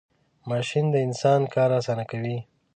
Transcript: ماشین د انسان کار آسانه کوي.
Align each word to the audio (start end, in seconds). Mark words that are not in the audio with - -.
ماشین 0.49 0.85
د 0.91 0.95
انسان 1.07 1.41
کار 1.53 1.69
آسانه 1.79 2.03
کوي. 2.11 2.37